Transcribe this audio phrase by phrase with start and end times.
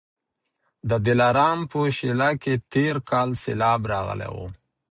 [0.89, 4.37] د دلارام په شېله کي تېر کال سېلاب راغلی و